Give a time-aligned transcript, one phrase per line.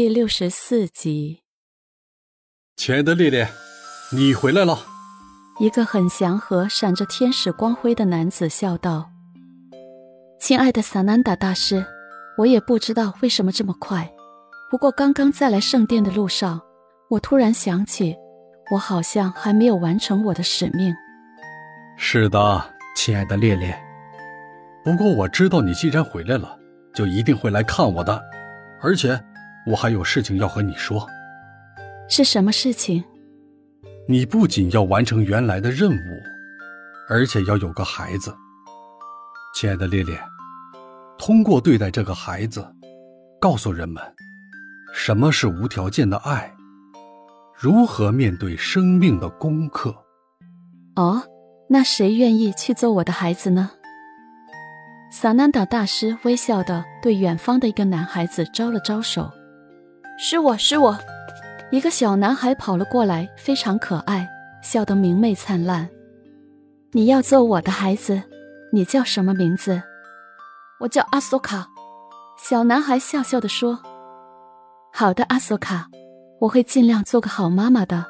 [0.00, 1.42] 第六十四集，
[2.74, 3.46] 亲爱的烈烈，
[4.10, 4.78] 你回来了。
[5.58, 9.10] 一个很祥和、闪着天使光辉的男子笑道
[10.40, 11.84] ：“亲爱的萨南达大师，
[12.38, 14.10] 我也不知道为什么这么快。
[14.70, 16.58] 不过刚刚在来圣殿的路上，
[17.10, 18.16] 我突然想起，
[18.72, 20.94] 我好像还没有完成我的使命。”
[21.98, 23.78] 是的，亲爱的烈烈。
[24.82, 26.58] 不过我知道你既然回来了，
[26.94, 28.18] 就一定会来看我的，
[28.80, 29.22] 而且
[29.66, 31.06] 我还有事情要和你说。
[32.08, 33.04] 是什么事情？
[34.08, 36.20] 你不仅要完成原来的任务，
[37.08, 38.34] 而且要有个孩子。
[39.54, 40.18] 亲爱的烈烈，
[41.18, 42.66] 通过对待这个孩子，
[43.40, 44.02] 告诉人们
[44.92, 46.52] 什么是无条件的爱，
[47.56, 49.94] 如何面对生命的功课。
[50.96, 51.22] 哦，
[51.68, 53.70] 那谁愿意去做我的孩子呢？
[55.12, 59.30] 萨南达大师微笑的对远方的一个男孩子招了招手
[60.22, 60.98] ：“是我是我。”
[61.72, 64.28] 一个小男孩跑了过来，非常可爱，
[64.62, 65.88] 笑得明媚灿烂。
[66.92, 68.22] 你要做我的孩子，
[68.70, 69.82] 你叫什么名字？
[70.80, 71.68] 我叫阿索卡。
[72.36, 73.80] 小男孩笑笑地说
[74.92, 75.86] ：“好的，阿索卡，
[76.40, 78.04] 我会尽量做个好妈妈的。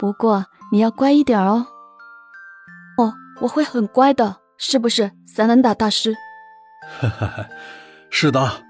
[0.00, 1.66] 不过你要乖一点哦。”
[2.98, 6.14] 哦，我会很乖的，是不是，萨兰达大师？
[6.98, 7.48] 哈哈哈，
[8.10, 8.64] 是的，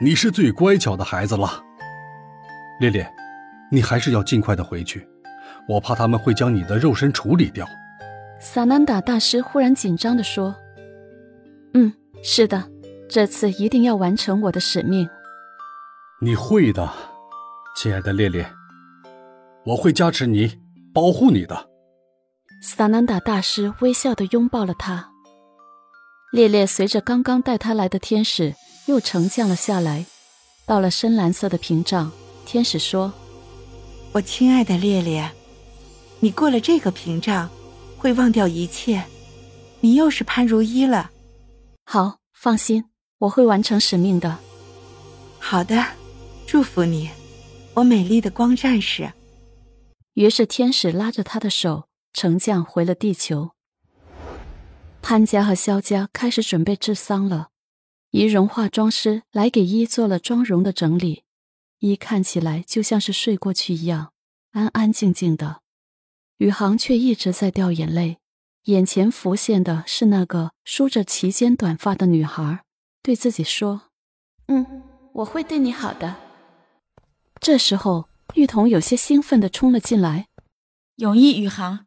[0.00, 1.64] 你是最乖巧的孩子了，
[2.80, 3.08] 烈烈。
[3.72, 5.06] 你还是要尽快的回去，
[5.68, 7.64] 我怕他们会将你的肉身处理掉。
[8.40, 10.56] 萨南达大师忽然紧张的说
[11.74, 12.68] ：“嗯，是的，
[13.08, 15.08] 这次一定要完成我的使命。”
[16.20, 16.90] 你会的，
[17.76, 18.44] 亲爱的烈烈，
[19.64, 20.58] 我会加持你，
[20.92, 21.68] 保护你的。
[22.60, 25.10] 萨南达大师微笑的拥抱了他。
[26.32, 28.54] 烈烈随着刚刚带他来的天使
[28.86, 30.06] 又沉降了下来，
[30.66, 32.10] 到了深蓝色的屏障。
[32.50, 33.12] 天使说。
[34.10, 35.30] 我亲爱的烈烈，
[36.18, 37.48] 你过了这个屏障，
[37.96, 39.04] 会忘掉一切，
[39.78, 41.12] 你又是潘如一了。
[41.84, 42.86] 好，放心，
[43.18, 44.36] 我会完成使命的。
[45.38, 45.80] 好的，
[46.44, 47.08] 祝福你，
[47.74, 49.12] 我美丽的光战士。
[50.14, 53.50] 于是天使拉着他的手乘降回了地球。
[55.00, 57.50] 潘家和萧家开始准备治丧了，
[58.10, 61.22] 仪容化妆师来给一做了妆容的整理。
[61.80, 64.12] 一看起来就像是睡过去一样，
[64.52, 65.62] 安安静静的。
[66.36, 68.18] 宇航却一直在掉眼泪，
[68.64, 72.64] 眼前浮现的是那个梳着齐肩短发的女孩，
[73.02, 73.90] 对自己说
[74.48, 74.82] ：“嗯，
[75.14, 76.16] 我会对你好的。”
[77.40, 80.28] 这时候，玉彤有些兴奋的冲了进来
[80.96, 81.86] ：“永义宇航，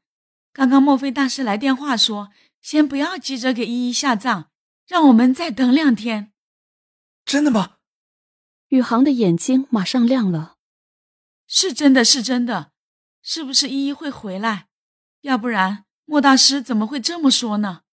[0.51, 2.29] 刚刚墨菲大师来电话说，
[2.61, 4.45] 先不要急着给依依下葬，
[4.87, 6.31] 让我们再等两天。”
[7.25, 7.72] 真的吗？
[8.73, 10.56] 宇航的眼睛马上亮了，
[11.45, 12.72] 是真的，是真的，
[13.22, 14.67] 是不是依依会回来？
[15.22, 17.84] 要不然莫大师怎么会这么说呢？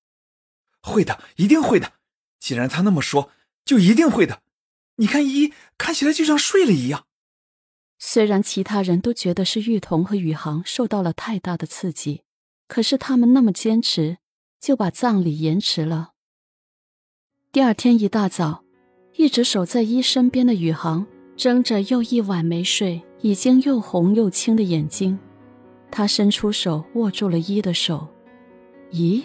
[0.81, 1.93] 会的，一定会的。
[2.39, 3.31] 既然他那么说，
[3.63, 4.41] 就一定会的。
[4.97, 7.07] 你看依依看起来就像睡了一样。
[7.99, 12.23] 虽然其他人都觉得是玉彤和宇航受到了太大的刺激，
[12.67, 14.17] 可是他们那么坚持，
[14.59, 16.15] 就把葬礼延迟了。
[17.53, 18.65] 第二天一大早。
[19.21, 25.19] 一直守在一身边的宇航睁着又一晚没睡、已经又红又青的眼睛，
[25.91, 28.09] 他伸出手握住了一的手，
[28.93, 29.23] 咦，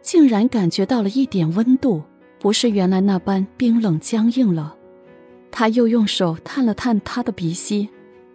[0.00, 2.00] 竟然感觉到了一点温度，
[2.38, 4.76] 不是原来那般冰冷僵硬了。
[5.50, 7.88] 他又用手探了探他的鼻息，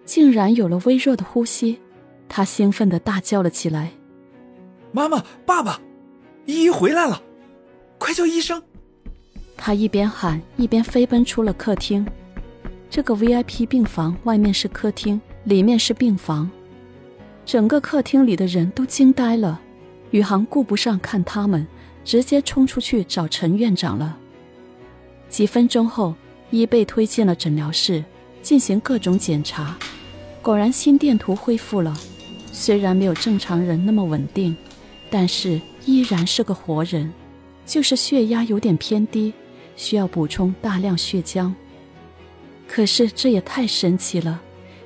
[0.03, 1.79] 竟然有了微弱的呼吸。
[2.27, 3.93] 他兴奋地大叫了起来
[4.91, 5.79] ：“妈妈，爸爸，
[6.45, 7.23] 依依回来了，
[7.97, 8.61] 快叫医生！”
[9.61, 12.07] 他一边喊一边飞奔出了客厅。
[12.89, 16.49] 这个 VIP 病房外面是客厅，里面是病房。
[17.45, 19.59] 整个客厅里的人都惊呆了。
[20.11, 21.67] 宇航顾不上看他们，
[22.05, 24.17] 直接冲出去找陈院长了。
[25.27, 26.15] 几分钟后，
[26.49, 28.03] 一被推进了诊疗室，
[28.41, 29.77] 进行各种检查。
[30.41, 31.95] 果然，心电图恢复了，
[32.51, 34.55] 虽然没有正常人那么稳定，
[35.11, 37.11] 但是依然是个活人，
[37.65, 39.33] 就是血压有点偏低。
[39.79, 41.53] 需要补充大量血浆。
[42.67, 44.41] 可是这也太神奇了，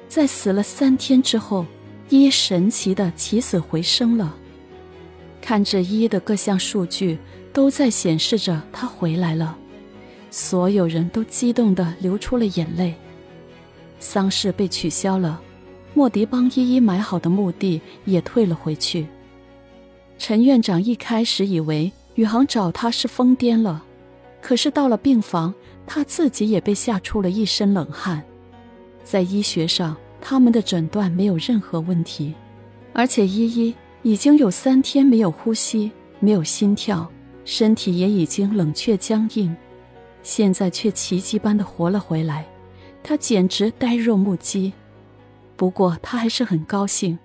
[0.07, 1.65] 在死了三天之后，
[2.09, 4.37] 一神奇的起死回生了。
[5.41, 7.17] 看着一的各项数据
[7.51, 9.57] 都在显示着他回来了，
[10.29, 12.93] 所有人都激动的流出了眼泪。
[13.99, 15.41] 丧事被取消了，
[15.95, 19.07] 莫迪帮依依买好的墓地也退了回去。
[20.19, 23.83] 陈院长一开始以为宇航找他是疯癫了。
[24.43, 25.53] 可是到了病房，
[25.87, 28.21] 他自己也被吓出了一身冷汗。
[29.01, 32.35] 在医学上，他们的诊断没有任何问题，
[32.91, 37.09] 而且依依已经有三天没有呼吸，没有心跳，
[37.45, 39.55] 身体也已经冷却僵硬，
[40.23, 42.45] 现在却奇迹般的活了回来，
[43.01, 44.73] 他简直呆若木鸡。
[45.55, 47.17] 不过他还是很高兴，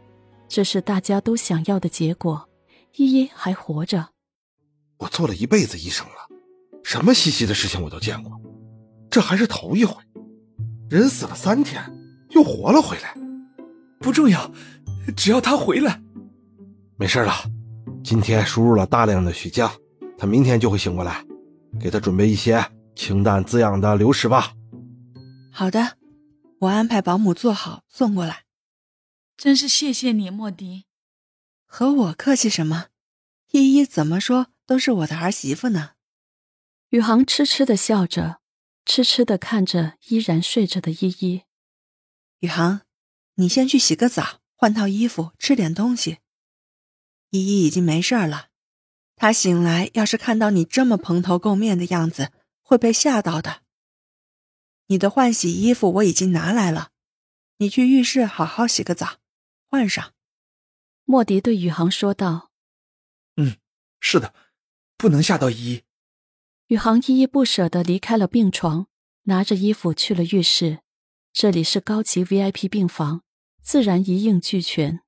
[0.49, 2.49] 这是大家都想要的结果，
[2.95, 4.11] 依依还活着。
[4.99, 6.28] 我做了一辈子医生了，
[6.89, 8.41] 什么稀奇的事情我都见过，
[9.11, 10.03] 这还是头一回。
[10.89, 11.85] 人死了三天，
[12.31, 13.15] 又活了回来，
[14.01, 14.51] 不重要，
[15.15, 16.01] 只要他回来。
[16.97, 17.35] 没事了，
[18.03, 19.71] 今天输入了大量的血浆，
[20.17, 21.23] 他明天就会醒过来。
[21.79, 22.65] 给他准备一些
[22.97, 24.55] 清淡滋养的流食吧。
[25.53, 25.99] 好的，
[26.61, 28.45] 我安排保姆做好送过来。
[29.37, 30.87] 真是谢谢你，莫迪。
[31.67, 32.87] 和我客气什么？
[33.51, 35.91] 依依怎么说都是我的儿媳妇呢。
[36.91, 38.41] 宇航痴痴的笑着。
[38.91, 41.43] 痴痴的看着依然睡着的依依，
[42.39, 42.81] 宇航，
[43.35, 46.21] 你先去洗个澡，换套衣服，吃点东西。
[47.29, 48.49] 依依已经没事了，
[49.15, 52.33] 她醒来要是看到你这么蓬头垢面的样子，
[52.63, 53.63] 会被吓到的。
[54.87, 56.93] 你的换洗衣服我已经拿来了，
[57.59, 59.19] 你去浴室好好洗个澡，
[59.67, 60.15] 换上。
[61.05, 62.51] 莫迪对宇航说道
[63.37, 63.59] ：“嗯，
[64.01, 64.33] 是的，
[64.97, 65.83] 不能吓到依依。”
[66.69, 68.89] 宇航依依不舍地离开了病床，
[69.23, 70.81] 拿着衣服去了浴室。
[71.33, 73.23] 这里是高级 VIP 病房，
[73.63, 75.01] 自然一应俱全。